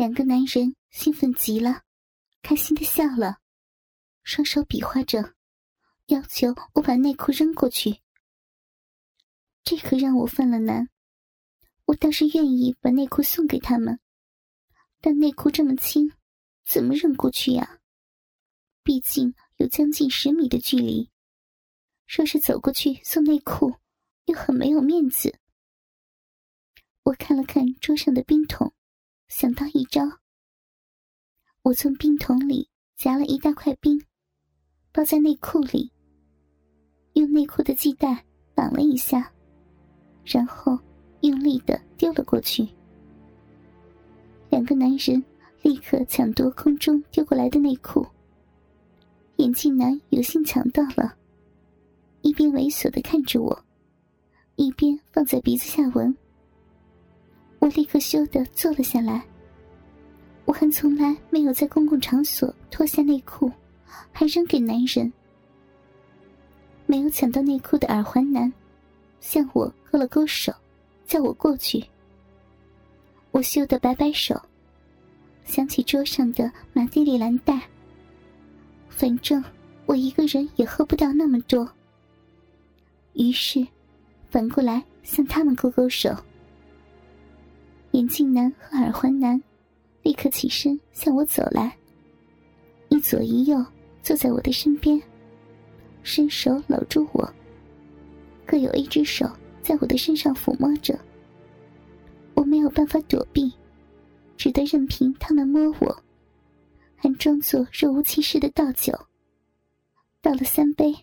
[0.00, 1.82] 两个男人兴奋极了，
[2.40, 3.36] 开心的笑了，
[4.22, 5.34] 双手比划着，
[6.06, 8.00] 要求我把内裤扔过去。
[9.62, 10.88] 这可让我犯了难。
[11.84, 14.00] 我倒是愿意把内裤送给他们，
[15.02, 16.10] 但内裤这么轻，
[16.64, 17.80] 怎么扔过去呀？
[18.82, 21.10] 毕竟有将近十米的距离，
[22.08, 23.76] 若是走过去送内裤，
[24.24, 25.38] 又很没有面子。
[27.02, 28.72] 我看了看桌上的冰桶。
[29.30, 30.02] 想到一招，
[31.62, 33.96] 我从冰桶里夹了一大块冰，
[34.92, 35.92] 包在内裤里，
[37.12, 38.24] 用内裤的系带
[38.56, 39.32] 绑了一下，
[40.24, 40.76] 然后
[41.20, 42.68] 用力的丢了过去。
[44.50, 45.24] 两个男人
[45.62, 48.04] 立刻抢夺空中丢过来的内裤，
[49.36, 51.16] 眼镜男有幸抢到了，
[52.22, 53.64] 一边猥琐的看着我，
[54.56, 56.14] 一边放在鼻子下闻。
[57.60, 59.22] 我立刻羞得坐了下来。
[60.46, 63.48] 我还从来没有在公共场所脱下内裤，
[64.10, 65.12] 还扔给男人。
[66.86, 68.52] 没有抢到内裤的耳环男，
[69.20, 70.52] 向我勾了勾手，
[71.06, 71.84] 叫我过去。
[73.30, 74.40] 我羞得摆摆手，
[75.44, 77.60] 想起桌上的马蒂里兰黛。
[78.88, 79.44] 反正
[79.86, 81.70] 我一个人也喝不掉那么多。
[83.12, 83.64] 于是，
[84.30, 86.12] 反过来向他们勾勾手。
[87.92, 89.42] 眼镜男和耳环男
[90.02, 91.76] 立刻起身向我走来，
[92.88, 93.64] 一左一右
[94.02, 95.00] 坐在我的身边，
[96.02, 97.28] 伸手搂住我，
[98.46, 99.28] 各有一只手
[99.60, 100.98] 在我的身上抚摸着。
[102.34, 103.52] 我没有办法躲避，
[104.36, 106.02] 只得任凭他们摸我，
[106.96, 108.96] 还装作若无其事的倒酒。
[110.22, 110.94] 倒了三杯，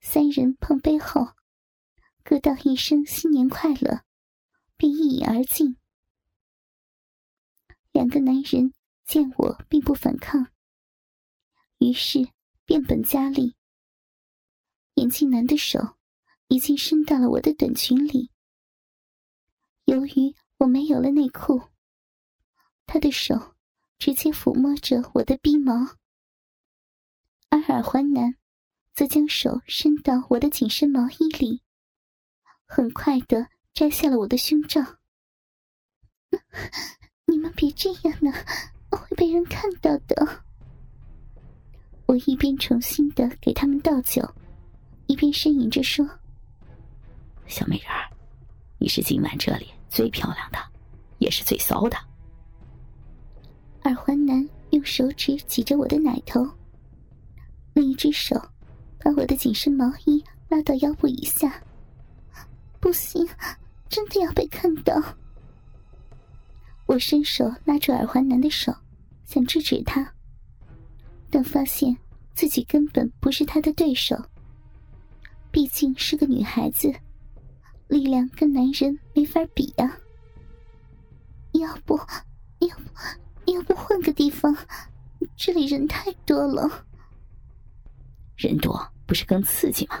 [0.00, 1.28] 三人碰杯后，
[2.24, 4.00] 各道一声新年快乐。
[4.76, 5.76] 便一饮而尽。
[7.92, 8.74] 两个男人
[9.04, 10.48] 见我并不反抗，
[11.78, 12.28] 于是
[12.64, 13.54] 变本加厉。
[14.94, 15.96] 眼镜男的手
[16.48, 18.30] 已经伸到了我的短裙里，
[19.84, 21.70] 由于我没有了内裤，
[22.86, 23.54] 他的手
[23.98, 25.96] 直接抚摸着我的鼻毛，
[27.48, 28.36] 而耳环男
[28.92, 31.62] 则将手伸到我的紧身毛衣里，
[32.66, 33.48] 很快的。
[33.76, 34.80] 摘下了我的胸罩，
[37.28, 38.32] 你们别这样呢，
[38.88, 40.44] 会被人看到的。
[42.06, 44.26] 我一边重新的给他们倒酒，
[45.08, 46.08] 一边呻吟着说
[47.46, 48.08] ：“小美人儿，
[48.78, 50.58] 你是今晚这里最漂亮的，
[51.18, 51.98] 也是最骚的。”
[53.84, 56.48] 耳环男用手指挤着我的奶头，
[57.74, 58.40] 另一只手
[58.98, 61.62] 把我的紧身毛衣拉到腰部以下。
[62.80, 63.28] 不行。
[63.88, 65.00] 真的要被看到！
[66.86, 68.72] 我伸手拉住耳环男的手，
[69.24, 70.14] 想制止他，
[71.30, 71.96] 但发现
[72.34, 74.16] 自己根本不是他的对手。
[75.50, 76.92] 毕竟是个女孩子，
[77.88, 79.98] 力量跟男人没法比呀。
[81.52, 81.96] 要不，
[82.58, 84.54] 要不，要不换个地方？
[85.34, 86.86] 这里人太多了。
[88.36, 89.98] 人多不是更刺激吗？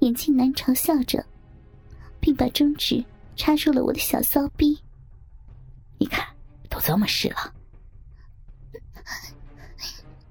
[0.00, 1.24] 眼镜男嘲笑着。
[2.28, 3.02] 并把中指
[3.36, 4.78] 插入了我的小骚逼，
[5.96, 6.22] 你看，
[6.68, 7.54] 都这么湿了。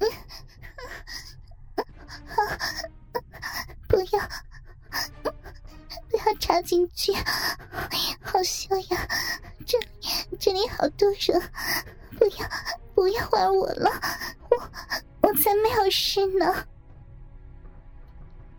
[3.86, 4.18] 不要，
[6.10, 7.12] 不要插进去，
[8.20, 9.08] 好羞呀！
[9.64, 9.86] 这里，
[10.40, 11.40] 这里好多人，
[12.18, 12.50] 不要，
[12.92, 13.88] 不要玩我了，
[14.50, 16.66] 我，我才没有事呢。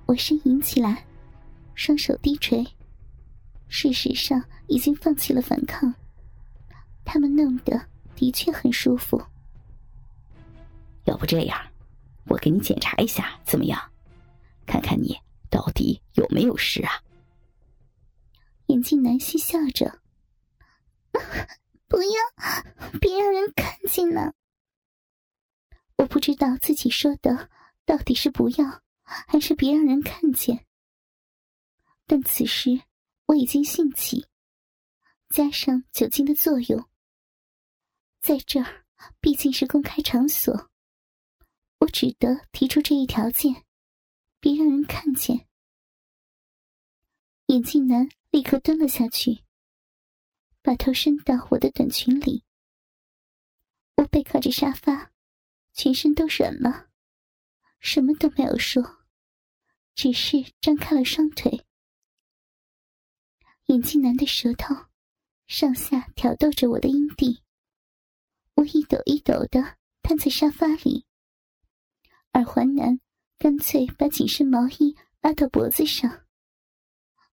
[0.05, 1.05] 我呻吟起来，
[1.73, 2.65] 双手低垂。
[3.67, 5.93] 事实上，已经放弃了反抗。
[7.03, 9.21] 他们弄得的确很舒服。
[11.05, 11.59] 要不这样，
[12.25, 13.91] 我给你检查一下，怎么样？
[14.65, 15.15] 看看你
[15.49, 17.03] 到底有没有事啊？
[18.67, 20.01] 眼镜男嬉笑着
[21.87, 24.33] ：“不要，别让人看见了。”
[25.97, 27.49] 我不知道自己说的
[27.85, 30.65] 到底是不要，还是别让人看见。
[32.07, 32.81] 但此时。
[33.27, 34.27] 我已经兴起，
[35.29, 36.87] 加上酒精的作用，
[38.21, 38.85] 在这儿
[39.19, 40.69] 毕竟是公开场所，
[41.79, 43.65] 我只得提出这一条件，
[44.39, 45.47] 别让人看见。
[47.47, 49.43] 眼镜男立刻蹲了下去，
[50.61, 52.43] 把头伸到我的短裙里。
[53.95, 55.11] 我背靠着沙发，
[55.73, 56.89] 全身都软了，
[57.79, 58.83] 什么都没有说，
[59.95, 61.64] 只是张开了双腿。
[63.67, 64.75] 眼镜男的舌头
[65.47, 67.41] 上下挑逗着我的阴蒂，
[68.53, 71.05] 我一抖一抖的瘫在沙发里，
[72.33, 72.99] 耳环男
[73.39, 76.25] 干脆把紧身毛衣拉到脖子上，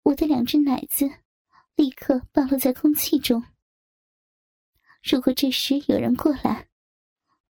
[0.02, 1.10] 我的两只奶子
[1.74, 3.44] 立刻暴露在空气中。
[5.02, 6.68] 如果这时有人过来，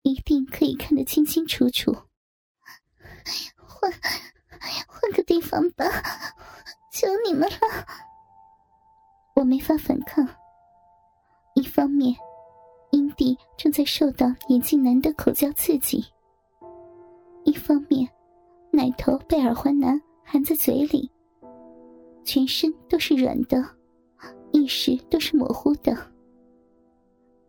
[0.02, 1.92] 一定可以看得清清楚楚。
[3.56, 3.92] 换
[4.86, 5.84] 换个地方吧，
[6.92, 7.58] 求你们了！
[9.38, 10.28] 我没法反抗。
[11.54, 12.12] 一方面，
[12.90, 16.04] 阴蒂正在受到眼镜男的口交刺激；
[17.44, 18.08] 一方面，
[18.72, 21.08] 奶头被耳环男含在嘴里，
[22.24, 23.64] 全身都是软的，
[24.50, 25.96] 意识都是模糊的，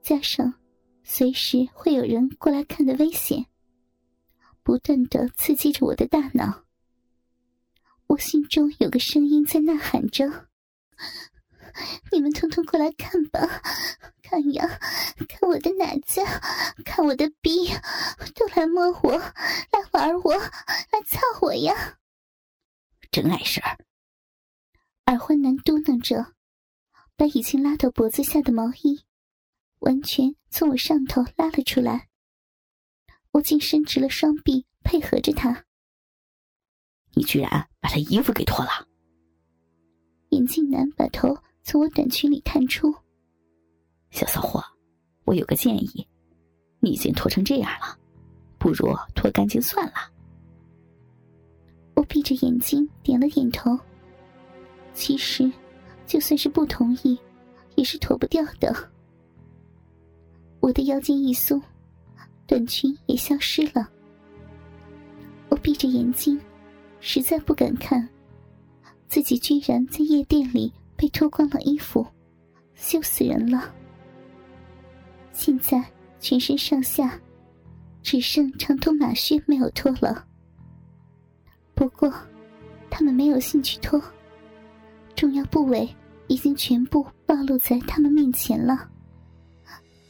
[0.04, 0.54] 加上……
[1.02, 3.44] 随时会有人过来看的危险，
[4.62, 6.66] 不断的刺激着我的大脑。
[8.06, 10.30] 我心中有个声音在呐喊着
[12.12, 13.40] ：“你们通通过来看吧，
[14.22, 14.80] 看呀，
[15.28, 16.22] 看我的奶子，
[16.86, 17.70] 看我的逼，
[18.36, 22.00] 都来摸我，来玩我，来操我呀！”
[23.12, 23.78] 真碍事儿。
[25.06, 26.34] 二婚男嘟囔着，
[27.16, 29.04] 把已经拉到脖子下的毛衣。
[29.80, 32.10] 完全从我上头拉了出来，
[33.32, 35.66] 我竟伸直了双臂配合着他。
[37.14, 38.88] 你居然把他衣服给脱了！
[40.30, 42.92] 眼镜男把头从我短裙里探出。
[44.10, 44.60] 小骚货，
[45.24, 46.08] 我有个建议，
[46.80, 47.96] 你已经脱成这样了，
[48.58, 49.94] 不如脱干净算了。
[51.94, 53.78] 我闭着眼睛点了点头。
[54.96, 55.48] 其实，
[56.08, 57.16] 就算是不同意，
[57.76, 58.76] 也是脱不掉的。
[60.62, 61.62] 我的腰间一松，
[62.48, 63.88] 短裙也消失了。
[65.50, 66.42] 我闭着眼睛，
[67.00, 68.10] 实在不敢看，
[69.08, 72.06] 自己居然在夜店里被脱光了衣服，
[72.76, 73.74] 羞死人了。
[75.32, 75.82] 现在
[76.20, 77.18] 全身上下
[78.04, 80.28] 只剩长筒马靴没有脱了，
[81.74, 82.14] 不过
[82.90, 84.02] 他们没有兴趣脱，
[85.16, 85.88] 重要部位
[86.28, 88.90] 已经全部暴露在他们面前了。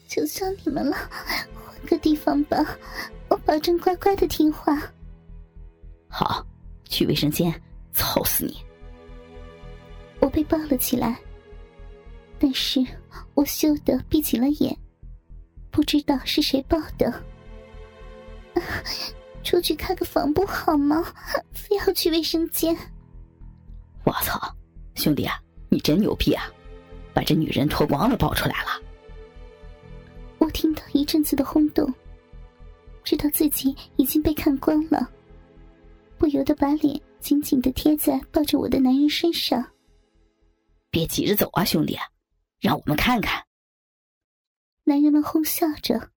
[0.07, 0.97] 求求你们了，
[1.53, 2.65] 换个地方吧，
[3.27, 4.81] 我保证乖乖的听话。
[6.07, 6.43] 好，
[6.85, 7.53] 去卫生间，
[7.93, 8.57] 操死你！
[10.19, 11.19] 我被抱了起来，
[12.37, 12.85] 但是
[13.33, 14.77] 我羞得闭紧了眼，
[15.71, 17.23] 不知道是谁抱的。
[19.43, 21.13] 出去开个房不好吗？
[21.53, 22.75] 非要去卫生间？
[24.03, 24.39] 我操，
[24.95, 26.43] 兄弟啊，你真牛逼啊，
[27.13, 28.81] 把这女人脱光了抱出来了。
[30.37, 31.91] 我听到一阵子的轰动，
[33.03, 35.09] 知道自己已经被看光了，
[36.17, 39.65] 不由得把脸紧紧的贴在抱着我的男人身上。
[40.89, 41.97] 别急着走啊，兄弟，
[42.59, 43.45] 让我们看看。
[44.83, 46.11] 男人们哄笑着：“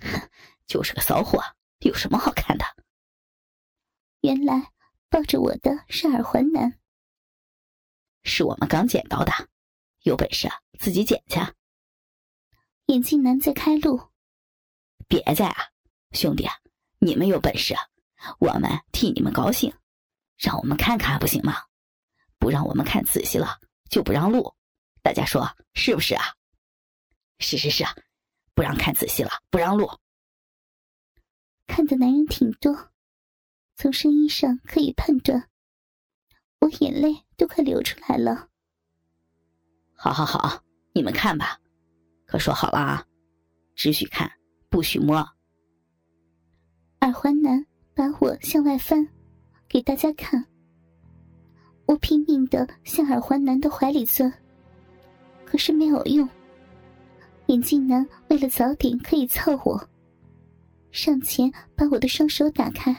[0.00, 0.30] 哼，
[0.66, 1.42] 就是个骚货，
[1.80, 2.64] 有什么好看的？”
[4.22, 4.72] 原来
[5.10, 6.78] 抱着我的是耳环男，
[8.24, 9.32] 是我们刚捡到的，
[10.00, 10.48] 有本事
[10.78, 11.38] 自己捡去。
[12.86, 14.10] 眼镜男在开路，
[15.06, 15.56] 别在啊，
[16.12, 16.48] 兄弟，
[16.98, 17.74] 你们有本事，
[18.38, 19.72] 我们替你们高兴，
[20.38, 21.67] 让我们看看不行吗？
[22.38, 23.58] 不让我们看仔细了
[23.90, 24.54] 就不让录，
[25.02, 26.24] 大家说是不是啊？
[27.38, 27.84] 是是是，
[28.54, 29.88] 不让看仔细了不让录。
[31.66, 32.90] 看的男人挺多，
[33.76, 35.48] 从声音上可以判断，
[36.60, 38.48] 我眼泪都快流出来了。
[39.94, 40.62] 好好好，
[40.92, 41.60] 你们看吧。
[42.26, 43.06] 可说好了啊，
[43.74, 44.30] 只许看，
[44.68, 45.16] 不许摸。
[47.00, 49.08] 耳环男把我向外翻，
[49.68, 50.44] 给大家看。
[51.88, 54.30] 我拼命的向耳环男的怀里钻，
[55.46, 56.28] 可是没有用。
[57.46, 59.88] 眼镜男为了早点可以凑我，
[60.90, 62.94] 上前把我的双手打开，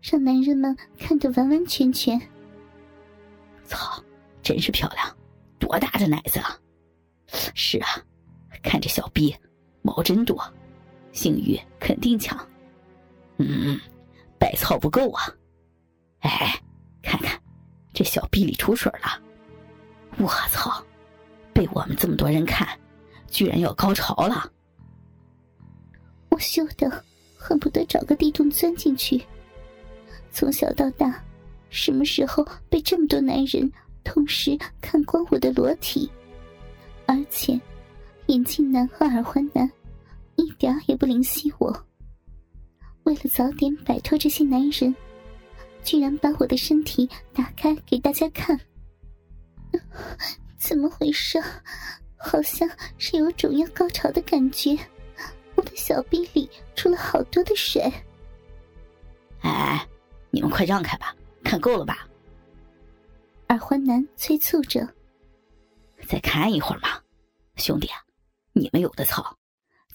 [0.00, 2.16] 让男人们看得完完全全。
[3.64, 4.00] 操，
[4.40, 5.16] 真是漂亮，
[5.58, 6.56] 多大的奶子啊！
[7.54, 7.88] 是啊。
[8.62, 9.34] 看这小逼，
[9.82, 10.40] 毛真多，
[11.10, 12.38] 性欲肯定强。
[13.38, 13.80] 嗯，
[14.38, 15.34] 百草不够啊！
[16.20, 16.62] 哎，
[17.02, 17.40] 看看
[18.00, 19.20] 这小臂里出水了！
[20.16, 20.82] 我操，
[21.52, 22.66] 被我们这么多人看，
[23.26, 24.50] 居然要高潮了！
[26.30, 26.90] 我羞得
[27.36, 29.22] 恨不得找个地洞钻进去。
[30.32, 31.22] 从小到大，
[31.68, 33.70] 什么时候被这么多男人
[34.02, 36.10] 同时看光我的裸体？
[37.04, 37.60] 而且。
[38.28, 39.70] 眼镜男和耳环男
[40.36, 41.84] 一点也不怜惜我。
[43.02, 44.94] 为了早点摆脱这些男人，
[45.82, 48.58] 居然把我的身体打开给大家看。
[50.58, 51.42] 怎么回事？
[52.22, 52.68] 好像
[52.98, 54.76] 是有种要高潮的感觉，
[55.54, 57.82] 我的小臂里出了好多的水。
[59.40, 59.88] 哎，
[60.30, 62.06] 你们快让开吧，看够了吧？
[63.48, 64.86] 耳环男催促着。
[66.06, 67.00] 再看一会儿嘛，
[67.56, 67.88] 兄弟，
[68.52, 69.38] 你们有的操，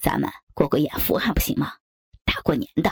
[0.00, 1.74] 咱们过过眼福还不行吗？
[2.24, 2.90] 大过年的，